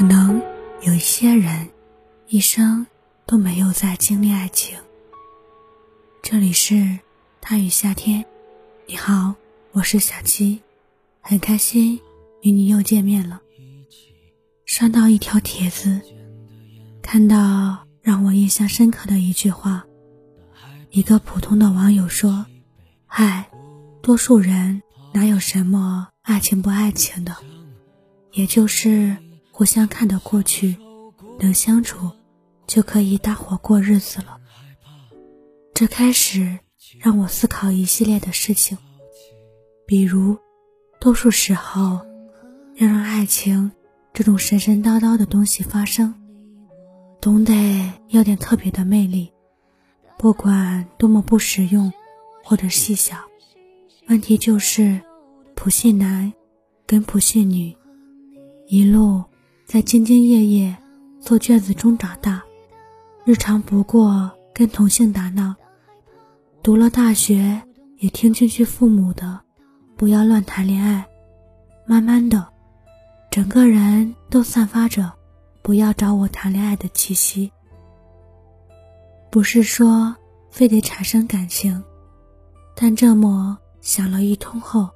[0.00, 0.40] 可能
[0.80, 1.68] 有一些人
[2.26, 2.86] 一生
[3.26, 4.78] 都没有再经历爱情。
[6.22, 7.00] 这里是
[7.42, 8.24] 他与夏天，
[8.86, 9.34] 你好，
[9.72, 10.62] 我是小七，
[11.20, 12.00] 很开心
[12.40, 13.42] 与你又见面了。
[14.64, 16.00] 刷到一条帖子，
[17.02, 19.84] 看到让我印象深刻的一句话，
[20.88, 22.46] 一个普通的网友说
[23.04, 23.50] ：“嗨，
[24.00, 24.80] 多数人
[25.12, 27.36] 哪有什么爱情不爱情的，
[28.32, 29.14] 也就是
[29.60, 30.74] 互相看得过去，
[31.38, 32.10] 能相处，
[32.66, 34.40] 就可以搭伙过日子了。”
[35.74, 36.58] 这开始
[36.98, 38.78] 让我思考一系列的事情，
[39.86, 40.34] 比如，
[40.98, 42.00] 多数时候
[42.76, 43.70] 要让爱情
[44.14, 46.14] 这种神神叨叨的东西发生，
[47.20, 49.30] 总得要点特别的魅力，
[50.16, 51.92] 不管多么不实用
[52.42, 53.14] 或者细小。
[54.08, 54.98] 问题就是，
[55.54, 56.32] 普信男
[56.86, 57.76] 跟普信女
[58.66, 59.22] 一路
[59.72, 60.76] 在兢兢业业
[61.20, 62.42] 做卷子中长大，
[63.24, 65.54] 日常不过跟同性打闹。
[66.60, 67.62] 读了大学，
[67.98, 69.40] 也听进去父母的，
[69.96, 71.06] 不要乱谈恋爱。
[71.86, 72.48] 慢慢的，
[73.30, 75.12] 整个人都散发着
[75.62, 77.52] 不要找我谈恋爱的气息。
[79.30, 80.12] 不是说
[80.50, 81.80] 非得产生感情，
[82.74, 84.90] 但这么想了一通后，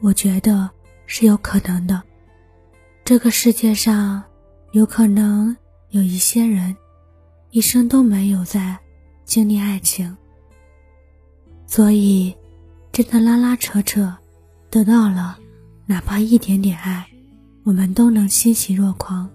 [0.00, 0.70] 我觉得
[1.04, 2.00] 是有可能的。
[3.04, 4.24] 这个世界上，
[4.72, 5.54] 有可能
[5.90, 6.74] 有一些人，
[7.50, 8.78] 一生都没有在
[9.26, 10.16] 经历爱情。
[11.66, 12.34] 所以，
[12.92, 14.16] 真的拉拉扯扯，
[14.70, 15.38] 得到了
[15.84, 17.06] 哪怕一点点爱，
[17.62, 19.28] 我们都能欣喜若狂。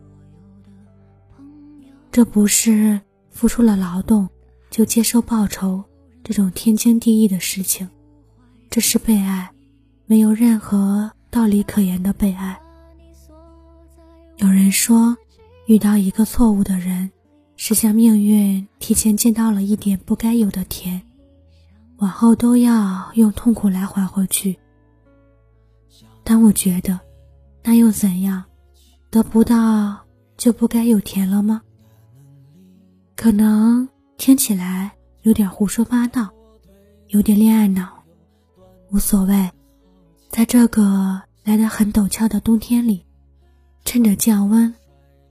[2.12, 4.28] 这不是付出了劳动
[4.72, 5.84] 就接受报酬
[6.24, 7.88] 这种天经地义的事情，
[8.72, 9.52] 这是被爱，
[10.08, 12.60] 没有任何道理可言的被爱。
[14.42, 15.18] 有人说，
[15.66, 17.12] 遇到一个错误的人，
[17.58, 21.02] 是向命运提前见到了一点不该有的甜。
[21.98, 24.58] 往后都要用痛苦来还回去，
[26.24, 26.98] 但我觉得，
[27.64, 28.42] 那又怎样？
[29.10, 30.00] 得不到
[30.38, 31.62] 就不该有甜了吗？
[33.18, 36.30] 可能听起来有点胡说八道，
[37.08, 37.90] 有点恋爱脑，
[38.92, 39.52] 无所谓。
[40.30, 43.04] 在这个来得很陡峭的冬天里，
[43.92, 44.72] 趁着降温，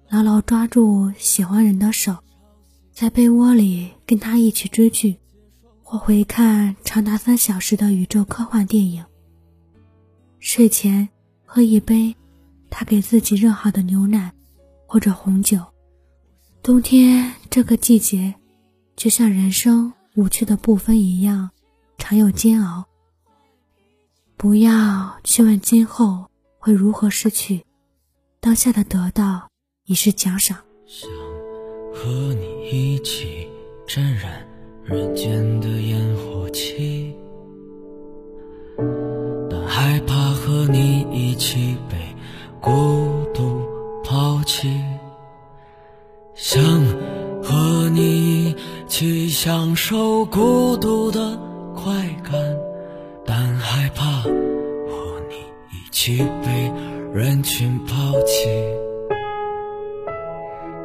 [0.08, 2.16] 牢牢抓住喜欢人的手，
[2.90, 5.16] 在被窝里跟他一起追剧。
[5.80, 9.04] 或回看长达三小时的宇宙科幻电影。
[10.40, 11.08] 睡前
[11.46, 12.12] 喝一杯
[12.68, 14.32] 他给自己热好的牛奶
[14.88, 15.60] 或者红酒。
[16.60, 18.34] 冬天这个季节，
[18.96, 21.48] 就像人生无趣的部分一样，
[21.96, 22.84] 常有煎熬。
[24.36, 27.64] 不要去问今后会如何失去，
[28.40, 29.48] 当下的得到
[29.86, 30.56] 已是奖赏。
[30.86, 31.10] 想
[31.92, 33.48] 和你一起
[33.86, 34.46] 沾染。
[34.84, 37.14] 人间的烟火气，
[39.50, 41.96] 但害怕和你一起被
[42.58, 42.70] 孤
[43.34, 43.68] 独
[44.02, 44.80] 抛弃。
[46.34, 46.64] 想
[47.42, 48.56] 和你一
[48.86, 51.38] 起享受孤独的
[51.76, 51.92] 快
[52.24, 52.32] 感，
[53.26, 55.36] 但害怕和你
[55.70, 56.72] 一起被
[57.12, 57.94] 人群抛
[58.26, 58.48] 弃。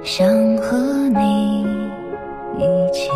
[0.04, 0.78] 想和
[1.10, 1.66] 你
[2.58, 3.10] 一起。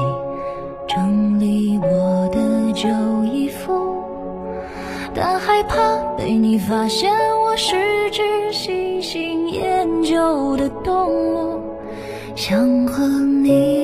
[0.88, 2.88] 整理我的旧
[3.26, 4.02] 衣服，
[5.14, 7.14] 但害怕被你发现
[7.44, 7.76] 我是
[8.10, 11.62] 只喜新厌旧的动物。
[12.36, 13.77] 想和你